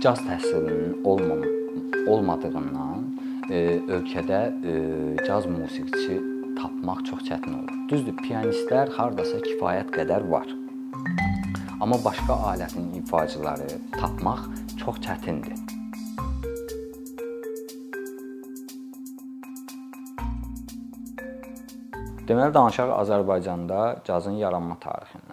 caz 0.00 0.18
təhsilinin 0.28 1.04
olmam 1.04 1.42
olmadığından 2.06 3.04
e, 3.50 3.58
ölkədə 3.96 4.40
e, 4.70 4.74
caz 5.26 5.46
musiqiçisi 5.46 6.16
tapmaq 6.58 7.04
çox 7.08 7.22
çətin 7.28 7.54
olur. 7.58 7.76
Düzdür, 7.90 8.16
pianistlər 8.20 8.92
hardasa 8.96 9.40
kifayət 9.44 9.92
qədər 9.96 10.26
var. 10.30 10.48
Amma 11.80 11.98
başqa 12.04 12.36
alətin 12.52 12.92
ifaçıları 13.00 13.68
tapmaq 13.96 14.44
çox 14.82 15.00
çətindir. 15.06 15.56
Deməli 22.28 22.54
danışaq 22.54 22.90
Azərbaycanda 23.00 23.80
cazın 24.04 24.42
yaranma 24.42 24.76
tarixindən. 24.82 25.25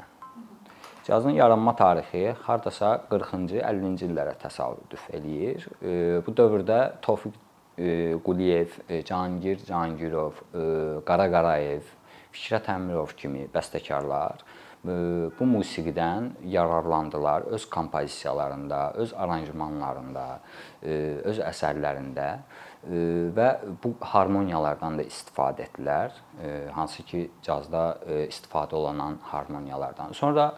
Cazın 1.14 1.30
yaranma 1.30 1.76
tarixi 1.76 2.36
hardasa 2.42 2.88
40-cı, 3.10 3.60
50-ci 3.62 4.08
illərə 4.08 4.32
təsadüf 4.42 5.04
eləyir. 5.14 5.68
Bu 6.26 6.34
dövrdə 6.34 6.78
Tofiq 7.06 7.36
Quliyev, 8.26 8.80
Cahangir 9.06 9.62
Cahangirov, 9.68 10.42
Qara 11.06 11.28
Qarayev, 11.30 11.86
Fikrət 12.34 12.72
Əmirov 12.74 13.14
kimi 13.14 13.46
bəstəkarlar 13.54 14.42
bu 14.84 15.46
musiqidən 15.52 16.32
yararlandılar 16.50 17.46
öz 17.56 17.70
kompozisiyalarında, 17.70 18.82
öz 19.06 19.14
aranjmanlarında, 19.14 20.28
öz 21.30 21.46
əsərlərində 21.54 22.28
və 22.84 23.48
bu 23.84 23.94
harmoniyalardan 24.04 24.98
da 25.00 25.06
istifadə 25.08 25.64
etdilər, 25.68 26.12
hansı 26.76 27.06
ki 27.08 27.22
cazda 27.46 27.84
istifadə 28.28 28.76
olunan 28.76 29.16
harmoniyalardan. 29.30 30.12
Sonra 30.12 30.50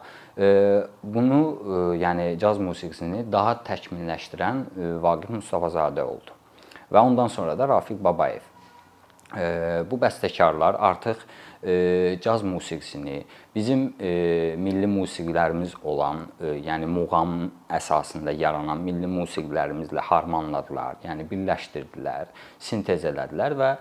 bunu, 1.02 1.40
yəni 2.00 2.32
caz 2.42 2.58
musiqisini 2.58 3.22
daha 3.32 3.60
təkmilləşdirən 3.68 4.64
Vaqif 5.04 5.30
Mustafazadə 5.38 6.02
oldu. 6.02 6.34
Və 6.90 6.98
ondan 6.98 7.30
sonra 7.30 7.54
da 7.58 7.68
Rafiq 7.68 8.02
Babayev. 8.02 8.42
Bu 9.90 9.98
bəstəkarlar 9.98 10.76
artıq 10.78 11.24
caz 12.22 12.44
musiqisini 12.46 13.24
bizim 13.56 13.80
milli 14.62 14.86
musiqilərimiz 14.86 15.74
olan, 15.82 16.20
yəni 16.62 16.86
muğam 16.86 17.50
əsasında 17.74 18.30
yaranan 18.38 18.78
milli 18.86 19.10
musiqilərimizlə 19.10 20.04
harmanladılar, 20.06 21.00
yəni 21.02 21.26
birləşdirdilər, 21.26 22.30
sintez 22.62 23.08
elədilər 23.10 23.58
və 23.58 23.74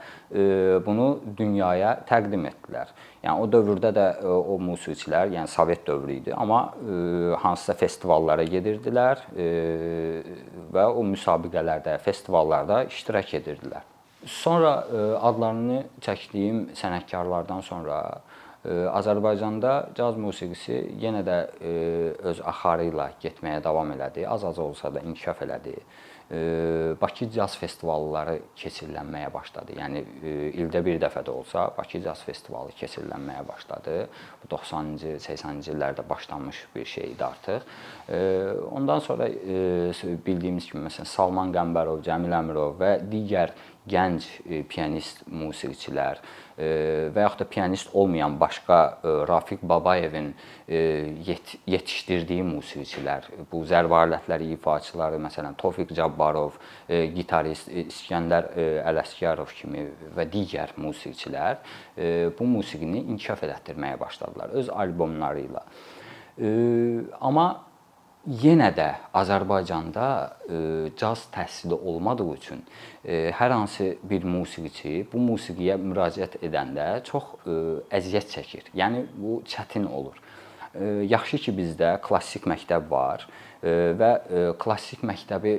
bunu 0.88 1.10
dünyaya 1.38 1.94
təqdim 2.09 2.50
etdilər. 2.50 2.90
Yəni 3.22 3.46
o 3.46 3.46
dövrdə 3.46 3.94
də 3.94 4.12
o 4.26 4.58
musiqiçilər, 4.66 5.30
yəni 5.38 5.52
Sovet 5.52 5.86
dövrü 5.86 6.22
idi, 6.24 6.34
amma 6.34 6.72
hansısa 7.46 7.78
festivallara 7.86 8.50
gedirdilər 8.50 9.28
və 10.74 10.88
o 10.90 11.06
müsabiqələrdə, 11.14 12.00
festivallarda 12.02 12.88
iştirak 12.90 13.38
edirdilər. 13.44 13.92
Sonra 14.26 14.88
e, 14.90 15.02
adlarını 15.22 15.84
çəkdiyim 16.02 16.72
sənətkarlardan 16.78 17.62
sonra 17.66 18.00
e, 18.66 18.73
Azərbaycanda 18.90 19.76
caz 19.98 20.18
musiqisi 20.18 20.80
yenə 21.02 21.22
də 21.26 21.38
e, 21.62 21.73
öz 22.31 22.42
axarı 22.42 22.90
ilə 22.90 23.12
getməyə 23.22 23.62
davam 23.64 23.94
elədi. 23.94 24.26
Az-az 24.28 24.59
olsa 24.59 24.94
da 24.94 25.06
inkişaf 25.06 25.46
elədi. 25.46 25.78
Bakı 26.98 27.28
caz 27.30 27.53
festivalları 27.62 28.40
keçirilənməyə 28.58 29.28
başladı. 29.30 29.76
Yəni 29.78 30.00
ildə 30.58 30.80
bir 30.81 30.98
dəfə 31.03 31.22
də 31.22 31.30
olsa 31.30 31.68
Bakı 31.78 32.02
caz 32.02 32.23
festivalı 32.26 32.73
keçirilənməyə 32.80 33.44
başladı. 33.46 34.08
Bu 34.42 34.50
90-cı, 34.56 35.12
80-ci 35.22 35.76
illərdə 35.76 36.08
başlanmış 36.09 36.64
bir 36.76 36.86
şey 36.90 37.12
idi 37.12 37.26
artıq. 37.26 37.70
Ondan 38.72 39.06
sonra 39.06 39.30
bildiyimiz 40.26 40.72
kimi 40.72 40.88
məsələn 40.88 41.12
Salman 41.14 41.53
Qəmbərov, 41.53 42.02
Cəmil 42.09 42.34
Əmirov 42.42 42.73
və 42.81 42.96
digər 43.12 43.53
gənc 43.90 44.25
e, 44.46 44.62
pianist 44.68 45.23
musiqiçilər 45.29 46.19
e, 46.57 46.68
və 47.13 47.25
yaxud 47.25 47.44
da 47.44 47.47
pianist 47.50 47.91
olmayan 47.94 48.38
başqa 48.40 48.79
e, 48.97 49.13
Rafiq 49.29 49.63
Babayevin 49.63 50.34
yetişdirdiyi 50.66 52.41
musiqiçilər, 52.47 53.28
bu 53.51 53.62
zərb 53.69 53.94
alətləri 53.94 54.47
ifaçıları, 54.56 55.19
məsələn, 55.22 55.53
Tofiq 55.62 55.94
Cabbarov, 55.94 56.57
gitarist 57.13 57.69
İskəndər 57.69 58.47
Ələsgərov 58.90 59.53
kimi 59.53 59.85
və 60.18 60.25
digər 60.34 60.74
musiqiçilər 60.81 61.62
bu 62.40 62.50
musiqini 62.50 63.03
inkişaf 63.13 63.45
elətdirməyə 63.45 64.00
başladılar 64.01 64.57
öz 64.57 64.74
albomları 64.74 65.45
ilə. 65.45 65.63
Amma 67.22 67.45
yenə 68.25 68.72
də 68.74 68.88
Azərbaycanda 69.13 70.06
e, 70.50 70.59
caz 70.97 71.28
təhsili 71.34 71.78
olmadığı 71.78 72.28
üçün 72.34 72.63
e, 73.03 73.31
hər 73.38 73.53
hansı 73.53 73.91
bir 74.03 74.25
musiqiçi 74.25 75.06
bu 75.12 75.22
musiqiyə 75.22 75.78
müraciət 75.81 76.40
edəndə 76.46 76.88
çox 77.06 77.36
e, 77.46 77.58
əziyyət 78.00 78.31
çəkir. 78.34 78.72
Yəni 78.74 79.06
bu 79.16 79.41
çətin 79.46 79.86
olur. 79.86 80.22
Yaxşı 81.08 81.38
ki 81.40 81.52
bizdə 81.56 81.94
klassik 82.03 82.50
məktəb 82.52 82.90
var 82.91 83.22
və 83.63 84.09
klassik 84.59 85.06
məktəbi 85.07 85.53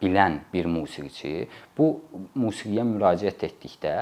bilən 0.00 0.38
bir 0.54 0.64
musiqiçi 0.72 1.50
bu 1.76 1.90
musiqiyə 2.32 2.86
müraciət 2.88 3.44
etdikdə 3.50 3.92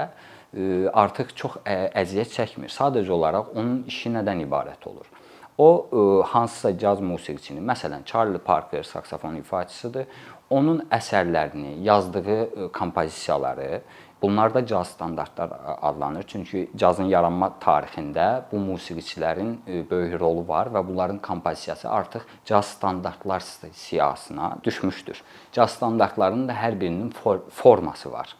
artıq 1.03 1.35
çox 1.35 1.59
əziyyət 1.67 2.31
çəkmir. 2.37 2.71
Sadəcə 2.71 3.11
olaraq 3.11 3.51
onun 3.57 3.83
işi 3.91 4.13
nədən 4.15 4.45
ibarət 4.45 4.87
olur? 4.87 5.11
O 5.57 5.87
e, 5.91 6.27
hansısa 6.27 6.77
caz 6.77 7.01
musiqiçini, 7.01 7.61
məsələn, 7.61 8.05
Charlie 8.05 8.41
Parker 8.41 8.83
saksofon 8.83 9.35
ifaçısıdır. 9.35 10.05
Onun 10.49 10.81
əsərlərini, 10.91 11.83
yazdığı 11.83 12.41
e, 12.41 12.71
kompozisiyaları 12.71 13.81
Bunlar 14.23 14.53
da 14.53 14.65
caz 14.65 14.87
standartlar 14.87 15.49
adlanır. 15.81 16.23
Çünki 16.27 16.69
cazın 16.75 17.09
yaranma 17.11 17.49
tarixində 17.59 18.45
bu 18.51 18.57
musiqiçilərin 18.57 19.49
e, 19.67 19.81
böyük 19.89 20.15
rolu 20.21 20.45
var 20.47 20.69
və 20.71 20.79
bunların 20.87 21.17
kompozisiyası 21.19 21.89
artıq 21.89 22.21
caz 22.45 22.65
standartlar 22.65 23.43
siyahısına 23.71 24.57
düşmüşdür. 24.63 25.23
Caz 25.51 25.71
standartlarının 25.71 26.47
da 26.47 26.53
hər 26.53 26.79
birinin 26.79 27.11
forması 27.49 28.11
var. 28.11 28.35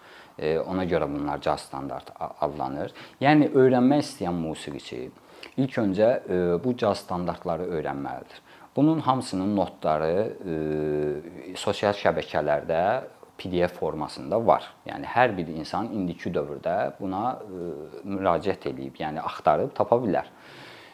Ona 0.67 0.85
görə 0.85 1.05
bunlar 1.13 1.41
caz 1.41 1.67
standart 1.67 2.09
adlanır. 2.41 2.93
Yəni 3.21 3.51
öyrənmək 3.51 3.99
istəyən 4.01 4.39
musiqiçi 4.39 5.11
ilk 5.57 5.77
öncə 5.77 6.09
e, 6.29 6.37
bu 6.63 6.75
caz 6.77 7.03
standartları 7.03 7.67
öyrənməlidir. 7.77 8.41
Bunun 8.75 8.99
hamısının 8.99 9.55
notları 9.55 10.13
e, 10.53 11.55
sosial 11.55 11.93
şəbəkələrdə 11.97 12.83
PDF 13.37 13.77
formasında 13.79 14.39
var. 14.45 14.65
Yəni 14.87 15.09
hər 15.09 15.33
bir 15.37 15.49
insan 15.53 15.91
indiki 15.93 16.31
dövrdə 16.33 16.93
buna 16.99 17.37
e, 17.43 17.69
müraciət 18.07 18.69
edib, 18.71 18.97
yəni 18.99 19.21
axtarıb 19.23 19.73
tapa 19.77 19.99
bilər. 20.03 20.29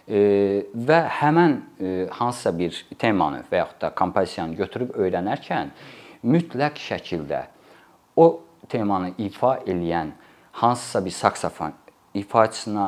Və 0.09 0.95
həmin 1.19 1.51
hansısa 2.17 2.49
bir 2.57 2.73
temanı 2.97 3.43
və 3.51 3.59
yaxud 3.59 3.77
da 3.83 3.91
kompozisiyanı 3.93 4.55
götürüb 4.57 4.95
öyrənərkən 4.97 5.69
mütləq 6.25 6.79
şəkildə 6.81 7.43
o 8.17 8.25
temanı 8.73 9.11
ifa 9.21 9.59
eləyən 9.69 10.15
hansısa 10.51 11.03
bir 11.05 11.13
saksofon 11.13 11.77
ifaçısına 12.13 12.87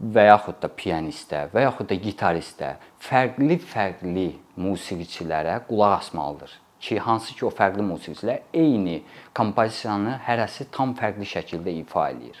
və 0.00 0.26
yaxud 0.30 0.56
da 0.62 0.70
pianistə 0.72 1.44
və 1.52 1.66
yaxud 1.66 1.90
da 1.90 1.96
gitaristə 2.00 2.74
fərqli-fərqli 3.04 4.30
musiqiçilərə 4.56 5.60
qulaq 5.68 5.98
asmalıdır 5.98 6.54
ki, 6.80 6.98
hansı 6.98 7.34
ki 7.36 7.44
o 7.46 7.50
fərqli 7.52 7.84
musiqiçilər 7.84 8.46
eyni 8.56 9.02
kompozisiyanı 9.36 10.16
hərəsi 10.24 10.70
tam 10.72 10.94
fərqli 10.96 11.28
şəkildə 11.28 11.74
ifa 11.82 12.08
eləyir. 12.14 12.38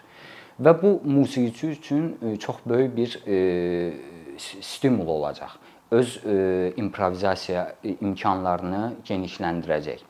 Və 0.60 0.72
bu 0.82 0.94
musiqiçi 1.04 1.72
üçün 1.76 2.06
e, 2.22 2.36
çox 2.36 2.62
böyük 2.66 2.96
bir 2.96 3.18
e, 3.26 3.92
stimul 4.38 5.08
olacaq. 5.08 5.52
Öz 5.90 6.16
e, 6.24 6.72
improvizasiya 6.76 7.66
imkanlarını 8.00 8.94
genişləndirəcək. 9.04 10.06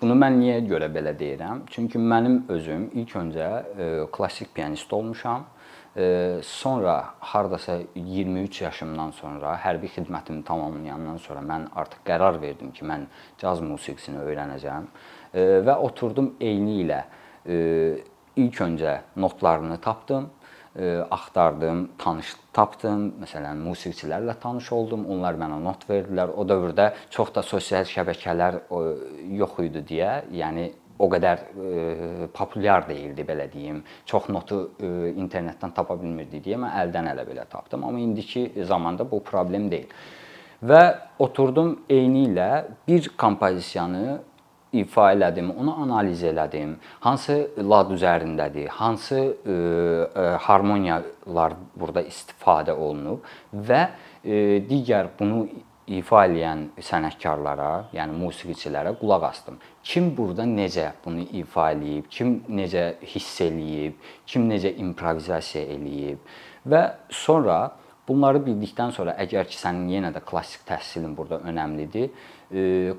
Bunu 0.00 0.16
mən 0.18 0.40
niyə 0.40 0.60
görə 0.68 0.90
belə 0.92 1.14
deyirəm? 1.16 1.64
Çünki 1.70 1.98
mənim 1.98 2.42
özüm 2.50 2.88
ilk 2.92 3.12
öncə 3.16 3.48
klassik 4.12 4.50
pianist 4.54 4.92
olmuşam 4.92 5.46
Sonra 6.42 7.04
hardasa 7.20 7.78
23 7.94 8.60
yaşımdan 8.62 9.12
sonra 9.14 9.54
hərbi 9.62 9.86
xidmətimi 9.94 10.42
tamamlayandan 10.42 11.20
sonra 11.22 11.42
mən 11.46 11.68
artıq 11.70 12.02
qərar 12.08 12.40
verdim 12.42 12.72
ki, 12.74 12.82
mən 12.82 13.06
caz 13.38 13.62
musiqisini 13.62 14.18
öyrənəcəm 14.18 14.88
və 15.68 15.76
oturdum 15.86 16.32
eyni 16.40 16.80
ilə 16.82 17.04
ilk 17.46 18.60
öncə 18.66 18.96
notlarını 19.16 19.78
tapdım, 19.78 20.30
axtardım, 21.10 21.88
tanış 21.98 22.34
tapdım. 22.52 23.12
Məsələn, 23.22 23.60
musiqiçilərlə 23.62 24.34
tanış 24.42 24.72
oldum. 24.74 25.06
Onlar 25.06 25.38
mənə 25.38 25.60
not 25.62 25.86
verdilər. 25.86 26.34
O 26.34 26.42
dövrdə 26.42 26.90
çox 27.14 27.30
da 27.34 27.42
sosial 27.46 27.86
şəbəkələr 27.86 28.64
yox 29.38 29.60
idi 29.68 29.84
deyə, 29.94 30.24
yəni 30.34 30.72
o 30.98 31.08
qədər 31.10 31.40
e, 31.40 32.26
populyar 32.34 32.88
deyildi 32.88 33.24
belə 33.26 33.48
deyim. 33.52 33.82
Çox 34.06 34.28
notu 34.32 34.60
e, 34.78 34.90
internetdən 35.18 35.74
tapa 35.74 35.96
bilmirdik 36.00 36.44
deyə 36.46 36.60
mən 36.62 36.76
əldən 36.84 37.10
ələ 37.14 37.24
belə 37.28 37.48
tapdım. 37.50 37.84
Amma 37.88 38.00
indiki 38.00 38.50
zamanda 38.68 39.10
bu 39.10 39.22
problem 39.24 39.70
deyil. 39.70 39.88
və 40.64 40.82
oturdum 41.20 41.74
eyni 41.90 42.28
ilə 42.30 42.64
bir 42.88 43.10
kompozisiyanı 43.20 44.20
ifa 44.74 45.10
elədim, 45.14 45.52
onu 45.60 45.74
analiz 45.82 46.24
elədim. 46.26 46.74
Hansı 47.04 47.36
lad 47.58 47.92
üzərindədir, 47.94 48.68
hansı 48.68 49.20
e, 49.20 49.52
e, 49.52 50.24
harmoniyalar 50.46 51.54
burada 51.76 52.02
istifadə 52.02 52.74
olunub 52.74 53.22
və 53.54 53.84
e, 54.24 54.64
digər 54.68 55.12
bunu 55.18 55.46
ifa 55.86 56.24
edən 56.28 56.68
sənətkarlara, 56.80 57.90
yəni 57.92 58.16
musiqiçilərə 58.16 58.94
qulaq 59.00 59.28
asdım. 59.28 59.58
Kim 59.84 60.10
burada 60.16 60.46
necə 60.48 60.90
bunu 61.04 61.26
ifa 61.40 61.70
eləyib, 61.74 62.08
kim 62.10 62.38
necə 62.48 62.94
hiss 63.04 63.40
eləyib, 63.44 63.98
kim 64.26 64.48
necə 64.48 64.72
improvizasiya 64.80 65.66
eləyib 65.76 66.36
və 66.64 66.84
sonra 67.12 67.58
bunları 68.08 68.40
bildikdən 68.44 68.92
sonra 68.96 69.14
əgər 69.20 69.48
ki 69.48 69.58
sənin 69.60 69.90
yenə 69.92 70.12
də 70.14 70.24
klassik 70.24 70.64
təhsilin 70.68 71.12
burada 71.16 71.40
önəmlidir, 71.48 72.10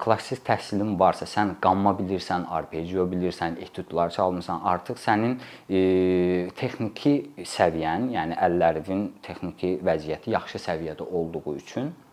klassik 0.01 0.41
təhsilin 0.45 0.95
varsa, 0.99 1.27
sən 1.29 1.55
qamma 1.61 1.93
bilirsən, 1.97 2.47
arpegio 2.53 3.05
bilirsən, 3.09 3.59
etüdlər 3.65 4.13
çalmısan, 4.13 4.63
artıq 4.65 4.97
sənin 5.01 5.37
e, 5.69 6.49
texniki 6.57 7.45
səviyyən, 7.53 8.09
yəni 8.17 8.39
əllərinin 8.47 9.05
texniki 9.25 9.77
vəziyyəti 9.85 10.33
yaxşı 10.33 10.61
səviyyədə 10.65 11.05
olduğu 11.05 11.55
üçün 11.55 11.93
e, 11.93 12.04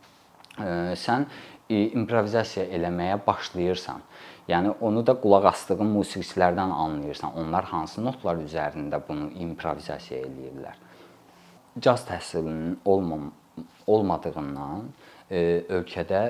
sən 0.59 1.27
e, 1.71 1.89
improvizasiya 1.97 2.67
eləməyə 2.77 3.19
başlayırsan. 3.27 4.03
Yəni 4.51 4.75
onu 4.81 5.05
da 5.07 5.15
qulaq 5.21 5.47
asdığın 5.53 5.93
musiqiçilərdən 5.95 6.73
anlayırsan. 6.75 7.37
Onlar 7.39 7.65
hansı 7.71 8.03
notlar 8.05 8.41
üzərində 8.43 9.01
bunu 9.09 9.31
improvizasiya 9.45 10.25
eləyirlər. 10.27 10.81
Caz 11.81 12.05
təhsilinin 12.09 12.81
olmam 12.85 13.31
olmadığından 13.87 14.91
ölkədə 15.33 16.21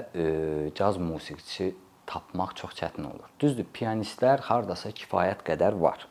caz 0.77 0.99
musiqiçisi 1.03 1.73
tapmaq 2.07 2.55
çox 2.57 2.77
çətin 2.79 3.07
olur. 3.09 3.29
Düzdür, 3.41 3.67
pianistlər 3.75 4.43
hardasa 4.49 4.91
kifayət 4.91 5.45
qədər 5.47 5.79
var. 5.81 6.07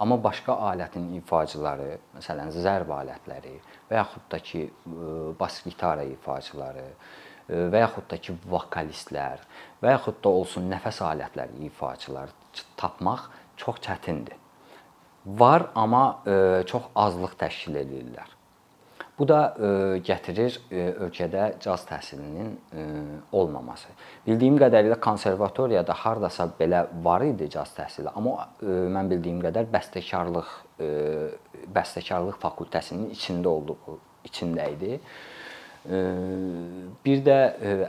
Amma 0.00 0.16
başqa 0.24 0.54
alətin 0.70 1.10
ifaçıları, 1.18 1.98
məsələn, 2.16 2.48
zərb 2.64 2.88
alətləri 2.96 3.58
və 3.90 3.98
yaxud 3.98 4.24
da 4.32 4.38
ki, 4.40 4.62
bas 5.40 5.58
gitara 5.66 6.06
ifaçıları 6.08 6.86
və 7.50 7.82
yaxud 7.82 8.06
da 8.08 8.16
ki, 8.16 8.36
vokalistlər 8.48 9.44
və 9.82 9.92
yaxud 9.92 10.22
da 10.24 10.32
olsun 10.40 10.70
nəfəs 10.72 11.02
alətləri 11.04 11.66
ifaçılar 11.68 12.32
tapmaq 12.80 13.28
çox 13.60 13.82
çətindir. 13.84 14.38
Var, 15.26 15.68
amma 15.76 16.04
çox 16.66 16.88
azlıq 16.96 17.36
təşkil 17.44 17.76
edirlər. 17.82 18.39
Bu 19.20 19.26
da 19.28 19.40
e, 19.52 19.70
gətirir 20.00 20.54
e, 20.72 20.84
ölkədə 21.04 21.50
caz 21.60 21.82
təhsilinin 21.84 22.54
e, 22.72 22.84
olmaması. 23.36 23.92
Bildiyim 24.24 24.56
qədərilə 24.62 24.96
konservatoriyada 25.04 25.92
hardasa 26.06 26.46
belə 26.56 26.86
var 27.04 27.26
idi 27.26 27.50
caz 27.52 27.74
təhsili, 27.76 28.08
amma 28.16 28.48
mən 28.64 29.10
bildiyim 29.12 29.42
qədər 29.44 29.68
bəstəkarlıq 29.74 30.54
bəstəkarlıq 31.76 32.38
fakültəsinin 32.40 33.10
içində 33.12 33.52
olduğu 33.52 33.98
içində 34.24 34.70
idi. 34.72 34.96
Bir 37.04 37.20
də 37.26 37.36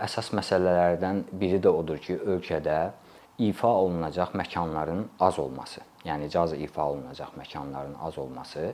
əsas 0.03 0.33
məsələlərdən 0.35 1.23
biri 1.31 1.59
də 1.63 1.71
odur 1.71 1.99
ki, 2.03 2.17
ölkədə 2.35 2.77
ifa 3.37 3.67
olunacaq 3.67 4.35
məkanların 4.35 5.05
az 5.19 5.39
olması. 5.39 5.81
Yəni 6.05 6.29
caz 6.29 6.53
ifa 6.53 6.89
olunacaq 6.89 7.37
məkanların 7.37 7.95
az 8.01 8.17
olması 8.17 8.73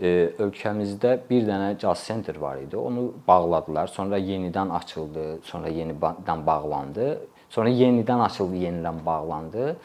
ölkəmizdə 0.00 1.16
bir 1.28 1.44
dənə 1.44 1.74
jazz 1.80 2.06
center 2.08 2.36
var 2.40 2.60
idi. 2.62 2.76
Onu 2.76 3.12
bağladılar. 3.28 3.88
Sonra 3.88 4.18
yenidən 4.18 4.72
açıldı, 4.72 5.40
sonra 5.44 5.68
yenidən 5.68 6.46
bağlandı. 6.46 7.18
Sonra 7.50 7.68
yenidən 7.68 8.22
açıldı, 8.24 8.56
yenidən 8.56 9.04
bağlandı. 9.06 9.76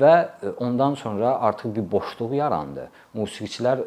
Və 0.00 0.14
ondan 0.58 0.94
sonra 0.94 1.36
artıq 1.40 1.74
bir 1.76 1.90
boşluq 1.92 2.34
yarandı. 2.34 2.88
Musiqiçilər 3.14 3.84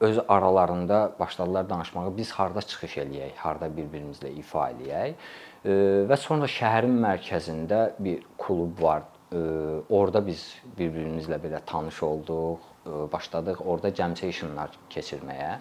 öz 0.00 0.18
aralarında 0.28 1.12
başladılar 1.20 1.70
danışmağa. 1.70 2.16
Biz 2.16 2.30
harda 2.30 2.62
çıxış 2.62 2.96
eləyək, 3.04 3.36
harda 3.36 3.66
bir-birimizlə 3.66 4.30
ifa 4.38 4.70
eləyək. 4.72 5.14
Və 6.08 6.16
sonra 6.16 6.46
şəhərin 6.46 6.94
mərkəzində 7.02 7.80
bir 7.98 8.22
klub 8.38 8.82
var. 8.82 9.02
Orda 9.90 10.22
biz 10.26 10.44
bir-birimizlə 10.78 11.36
belə 11.42 11.60
tanış 11.66 12.02
olduq 12.02 12.62
başladıq 13.12 13.58
orada 13.66 13.90
jam 13.92 14.14
sessionlar 14.16 14.70
keçirməyə 14.90 15.58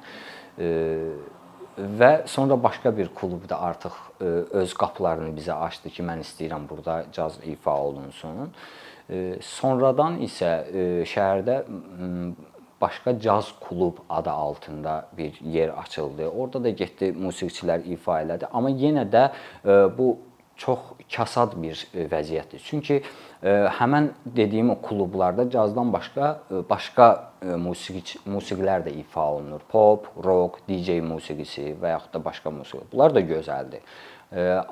və 1.78 2.12
sonra 2.26 2.56
başqa 2.64 2.94
bir 2.98 3.10
klub 3.16 3.50
da 3.50 3.60
artıq 3.62 3.98
öz 4.62 4.74
qapılarını 4.74 5.34
bizə 5.36 5.58
açdı 5.68 5.90
ki, 5.94 6.04
mən 6.04 6.24
istəyirəm 6.24 6.70
burada 6.70 7.04
caz 7.14 7.38
ifa 7.44 7.76
olunsun. 7.90 8.54
Sonradan 9.42 10.18
isə 10.24 10.54
şəhərdə 11.06 11.60
başqa 12.82 13.20
caz 13.20 13.54
klub 13.70 13.98
adı 14.10 14.30
altında 14.30 15.08
bir 15.18 15.42
yer 15.42 15.70
açıldı. 15.70 16.30
Orada 16.30 16.64
da 16.64 16.70
getdi 16.70 17.14
musiqiçilər 17.18 17.86
ifa 17.86 18.22
elədi, 18.22 18.48
amma 18.52 18.70
yenə 18.70 19.06
də 19.12 19.30
bu 19.98 20.18
çox 20.58 20.80
kasad 21.16 21.54
bir 21.62 21.78
vəziyyətdir. 21.94 22.62
Çünki 22.66 23.04
həmən 23.78 24.10
dediyim 24.26 24.70
o 24.74 24.78
klublarda 24.82 25.50
cazdan 25.50 25.94
başqa 25.94 26.40
başqa 26.70 27.08
musiqi 27.62 28.18
musiqilər 28.26 28.86
də 28.88 28.94
ifa 28.98 29.28
olunur. 29.34 29.62
Pop, 29.70 30.08
rock, 30.26 30.58
DJ 30.70 30.98
musiqisi 31.06 31.76
və 31.82 31.94
yaxud 31.94 32.14
da 32.14 32.26
başqa 32.26 32.50
musiqi. 32.52 32.86
Bunlar 32.92 33.14
da 33.16 33.22
gözəldir. 33.22 33.86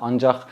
Ancaq 0.02 0.42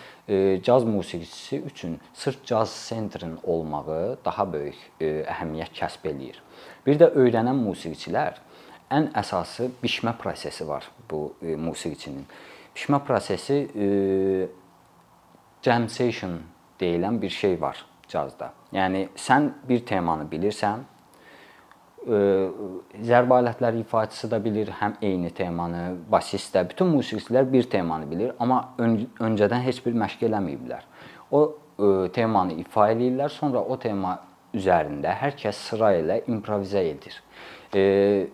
caz 0.63 0.85
musiqiçisi 0.85 1.61
üçün 1.61 2.01
sırf 2.15 2.45
caz 2.47 2.71
sentrin 2.71 3.39
olmağı 3.43 4.19
daha 4.25 4.47
böyük 4.53 4.79
əhəmiyyət 5.01 5.75
kəsb 5.77 6.07
eləyir. 6.09 6.39
Bir 6.87 6.97
də 7.01 7.11
öyrənən 7.13 7.59
musiqiçilər 7.61 8.41
ən 8.95 9.11
əsası 9.17 9.69
bişmə 9.83 10.15
prosesi 10.17 10.65
var 10.69 10.89
bu 11.11 11.35
musiqiçinin. 11.43 12.25
Bişmə 12.77 13.03
prosesi 13.05 13.59
jam 15.63 15.89
session 15.89 16.41
deyilən 16.81 17.21
bir 17.23 17.31
şey 17.31 17.61
var 17.61 17.85
cazda. 18.09 18.53
Yəni 18.73 19.09
sən 19.17 19.51
bir 19.69 19.85
temanı 19.87 20.25
bilirsən, 20.31 20.89
zərbə 22.05 23.39
alətləri 23.41 23.81
ifaçısı 23.81 24.31
da 24.31 24.41
bilir 24.45 24.69
həm 24.81 24.99
eyni 25.03 25.31
temanı, 25.35 25.97
basist 26.11 26.55
də, 26.55 26.67
bütün 26.71 26.93
musiqiçilər 26.93 27.49
bir 27.53 27.69
temanı 27.71 28.11
bilir, 28.11 28.33
amma 28.39 28.75
ön 28.79 28.99
öncədən 29.21 29.65
heç 29.65 29.81
bir 29.87 29.97
məşq 30.05 30.27
eləməyiblər. 30.29 30.85
O 31.33 31.43
ə, 31.49 31.91
temanı 32.13 32.59
ifa 32.61 32.91
eləyirlər, 32.93 33.33
sonra 33.33 33.63
o 33.65 33.79
tema 33.81 34.19
üzərində 34.55 35.17
hər 35.19 35.37
kəs 35.39 35.65
sıra 35.71 35.95
ilə 35.99 36.21
improvizə 36.31 36.85
edir. 36.93 37.17
E, 37.75 38.29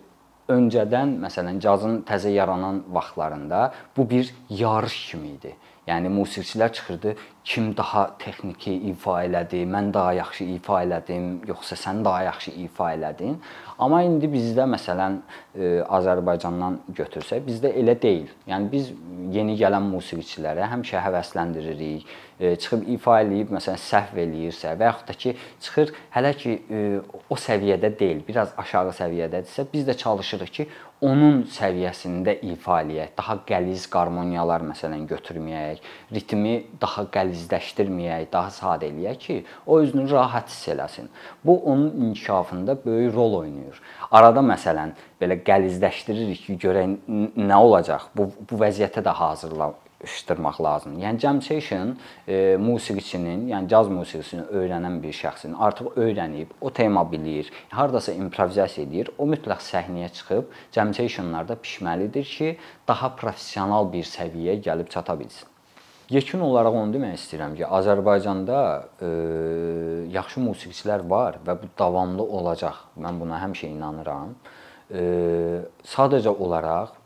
öncədən 0.51 1.15
məsələn 1.23 1.59
cazın 1.63 2.01
təzə 2.07 2.31
yaranan 2.33 2.83
vaxtlarında 2.91 3.71
bu 3.97 4.09
bir 4.09 4.33
yarış 4.49 4.97
kimi 5.11 5.35
idi. 5.37 5.55
Yəni 5.87 6.11
musiqiçilər 6.13 6.73
çıxırdı, 6.73 7.15
kim 7.43 7.77
daha 7.77 8.05
texniki 8.21 8.73
ifa 8.91 9.23
elədi, 9.25 9.63
mən 9.65 9.89
daha 9.93 10.13
yaxşı 10.13 10.45
ifa 10.55 10.83
elədim, 10.85 11.29
yoxsa 11.49 11.75
sən 11.79 12.03
daha 12.05 12.23
yaxşı 12.29 12.51
ifa 12.65 12.91
elədin. 12.93 13.39
Amma 13.81 14.03
indi 14.05 14.29
bizdə 14.29 14.67
məsələn 14.69 15.17
e, 15.57 15.69
Azərbaycandan 15.81 16.77
götürsək, 16.97 17.41
bizdə 17.47 17.71
elə 17.81 17.95
deyil. 18.01 18.29
Yəni 18.49 18.69
biz 18.71 18.91
yeni 19.33 19.55
gələn 19.57 19.87
musiqiçilərə 19.89 20.69
həmişə 20.69 21.01
həvəsləndiririk. 21.01 22.05
E, 22.41 22.53
çıxıb 22.61 22.85
ifa 22.93 23.19
eləyib 23.21 23.49
məsələn 23.53 23.81
səhv 23.81 24.21
eləyirsə 24.21 24.75
və 24.77 24.91
yaxud 24.91 25.09
da 25.09 25.17
ki, 25.23 25.33
çıxır 25.65 25.95
hələ 26.13 26.31
ki 26.37 26.53
e, 26.53 26.85
o 27.29 27.37
səviyyədə 27.37 27.91
deyil, 27.99 28.21
biraz 28.27 28.53
aşağı 28.61 28.93
səviyyədədirsə, 29.01 29.65
biz 29.73 29.89
də 29.89 29.97
çalışırıq 29.97 30.53
ki, 30.59 30.67
onun 31.01 31.41
səviyyəsində 31.49 32.35
ifa 32.53 32.83
eləyək, 32.83 33.15
daha 33.17 33.39
qəliz 33.49 33.87
qarmoniyalar 33.93 34.61
məsələn 34.69 35.07
götürməyək, 35.09 35.81
ritmi 36.13 36.55
daha 36.81 37.07
qəlizləşdirməyək, 37.31 38.29
daha 38.31 38.51
sadə 38.51 38.89
eləyək 38.89 39.19
ki, 39.19 39.37
o 39.65 39.79
özünü 39.81 40.09
rahat 40.11 40.49
hiss 40.49 40.67
eləsin. 40.67 41.09
Bu 41.45 41.57
onun 41.63 42.09
inkişafında 42.09 42.77
böyük 42.85 43.15
rol 43.15 43.33
oynayır. 43.41 43.81
Arada 44.11 44.41
məsələn 44.41 44.95
belə 45.21 45.41
qəlizləşdiririk 45.43 46.45
ki, 46.45 46.57
görək 46.57 46.97
nə 47.37 47.55
olacaq. 47.55 48.11
Bu 48.15 48.31
bu 48.49 48.59
vəziyyətə 48.59 49.03
də 49.03 49.13
hazırla 49.15 49.71
iştirmək 50.01 50.57
lazımdır. 50.61 51.03
Yəni 51.03 51.19
jam 51.21 51.41
session 51.41 51.91
e, 52.27 52.57
musiqiçinin, 52.57 53.43
yəni 53.51 53.69
caz 53.69 53.87
musiqisini 53.87 54.47
öyrənən 54.49 54.97
bir 55.03 55.13
şəxsin 55.13 55.53
artıq 55.53 55.93
öyrənib, 55.95 56.55
o 56.61 56.69
tema 56.73 57.05
bilir, 57.11 57.51
hardasa 57.69 58.15
improvizasiya 58.17 58.87
edir, 58.87 59.13
o 59.17 59.29
mütləq 59.29 59.61
səhnəyə 59.61 60.09
çıxıb 60.17 60.49
jam 60.73 60.93
sessionlarda 60.97 61.59
pişməlidir 61.61 62.25
ki, 62.33 62.57
daha 62.87 63.13
professional 63.15 63.93
bir 63.93 64.09
səviyyəyə 64.09 64.61
gəlib 64.65 64.89
çata 64.89 65.19
bilsin. 65.19 65.50
Yekun 66.11 66.41
olaraq 66.43 66.75
onu 66.75 66.91
demək 66.91 67.13
istəyirəm 67.15 67.53
ki, 67.55 67.63
Azərbaycanda 67.71 68.57
e, 68.99 69.11
yaxşı 70.11 70.41
musiqiçilər 70.43 71.05
var 71.07 71.37
və 71.45 71.55
bu 71.61 71.69
davamlı 71.79 72.25
olacaq. 72.39 72.81
Mən 72.99 73.21
buna 73.21 73.39
həmişə 73.39 73.69
inanıram. 73.71 74.33
E, 74.91 75.05
sadəcə 75.93 76.33
olaraq 76.33 76.97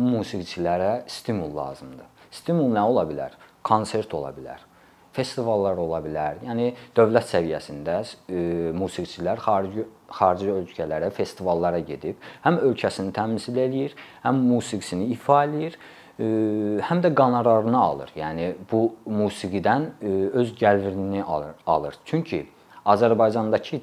musiqiçilərə 0.00 1.02
stimul 1.18 1.52
lazımdır. 1.58 2.08
Stimul 2.32 2.72
nə 2.72 2.86
ola 2.88 3.04
bilər? 3.12 3.36
Konsert 3.66 4.16
ola 4.16 4.32
bilər 4.32 4.66
festivallar 5.10 5.78
ola 5.82 5.98
bilər. 6.04 6.38
Yəni 6.46 6.68
dövlət 6.96 7.32
səviyyəsində 7.32 7.96
e, 8.30 8.42
musiqiçilər 8.78 9.40
xarici 9.42 9.86
xarici 10.10 10.50
ölkələrə, 10.50 11.10
festivallara 11.14 11.80
gedib 11.86 12.18
həm 12.44 12.56
ölkəsini 12.66 13.12
təmsil 13.14 13.58
eləyir, 13.62 13.96
həm 14.24 14.40
musiqisini 14.48 15.10
ifa 15.14 15.44
eləyir, 15.46 15.76
e, 15.76 15.99
həm 16.20 17.00
də 17.04 17.12
qonorarını 17.16 17.78
alır. 17.78 18.12
Yəni 18.16 18.52
bu 18.72 18.82
musiqidən 19.06 19.86
e, 20.02 20.10
öz 20.42 20.52
gəlirini 20.58 21.22
alır, 21.22 21.54
alır. 21.66 21.96
Çünki 22.04 22.46
Azərbaycandakı 22.84 23.80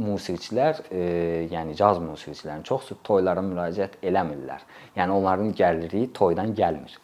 musiqiçilər, 0.00 0.82
e, 0.90 1.04
yəni 1.52 1.76
caz 1.76 1.98
musiqiçilərinin 2.02 2.66
çoxsu 2.66 2.96
toylara 3.04 3.42
müraciət 3.44 4.00
eləmirlər. 4.02 4.64
Yəni 4.96 5.16
onların 5.20 5.54
gəliri 5.58 6.08
toydan 6.14 6.54
gəlmir 6.54 6.98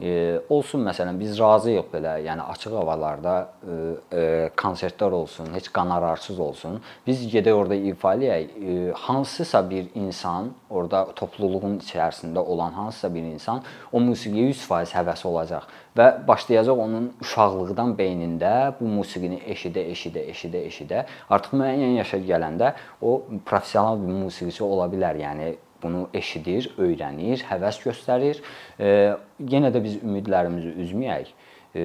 e, 0.00 0.40
olsun 0.48 0.84
məsələn 0.86 1.18
biz 1.20 1.38
razıyıq 1.40 1.88
belə, 1.92 2.14
yəni 2.26 2.44
açıq 2.54 2.76
havalarda 2.78 3.34
e, 3.42 3.76
e, 4.12 4.22
konsertlər 4.56 5.16
olsun, 5.20 5.50
heç 5.54 5.70
qonorarsız 5.74 6.40
olsun. 6.40 6.78
Biz 7.06 7.26
gedək 7.32 7.58
orada 7.58 7.74
ifa 7.90 8.14
eləyək. 8.14 8.54
E, 8.58 8.92
hansısa 9.06 9.64
bir 9.70 9.90
insan, 9.94 10.52
orada 10.70 11.04
topluluğun 11.16 11.78
içərisində 11.82 12.38
olan 12.38 12.72
hansısa 12.72 13.12
bir 13.14 13.26
insan 13.34 13.62
o 13.92 14.00
musiqiyə 14.00 14.52
100% 14.52 14.94
həvəsi 14.98 15.26
olacaq 15.28 15.68
və 15.98 16.08
başlayacaq 16.28 16.78
onun 16.78 17.08
uşaqlıqdan 17.22 17.94
beynində 17.98 18.52
bu 18.80 18.86
musiqini 18.92 19.40
eşidə, 19.54 19.82
eşidə, 19.94 20.22
eşidə, 20.32 20.60
eşidə 20.70 21.04
artıq 21.30 21.58
müəyyən 21.58 21.96
yaşa 21.98 22.20
gələndə 22.28 22.74
o 23.02 23.22
professional 23.46 23.98
bir 24.02 24.20
musiqiçi 24.22 24.64
ola 24.64 24.86
bilər. 24.92 25.18
Yəni 25.18 25.54
bunu 25.82 26.08
eşidir, 26.14 26.70
öyrənir, 26.78 27.44
həvəs 27.48 27.80
göstərir. 27.84 28.42
E, 28.78 29.14
yenə 29.52 29.72
də 29.74 29.82
biz 29.84 30.00
ümidlərimizi 30.02 30.74
üzməyək. 30.84 31.30
E, 31.74 31.84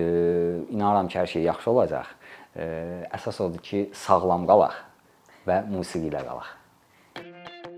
inanıram 0.74 1.12
ki, 1.12 1.20
hər 1.22 1.32
şey 1.36 1.48
yaxşı 1.50 1.72
olacaq. 1.72 2.12
E, 2.56 2.66
əsas 3.14 3.42
odur 3.46 3.64
ki, 3.64 3.88
sağlam 3.94 4.48
qalaq 4.50 4.78
və 5.48 5.64
musiqi 5.72 6.10
ilə 6.12 6.26
qalaq. 6.26 6.52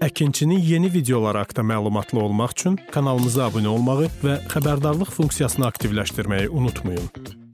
Əkinçinin 0.04 0.60
yeni 0.60 0.90
videoları 0.94 1.46
haqqında 1.46 1.64
məlumatlı 1.72 2.20
olmaq 2.20 2.52
üçün 2.58 2.76
kanalımıza 2.92 3.48
abunə 3.48 3.72
olmağı 3.72 4.12
və 4.26 4.36
xəbərdarlıq 4.52 5.16
funksiyasını 5.16 5.70
aktivləşdirməyi 5.72 6.52
unutmayın. 6.52 7.45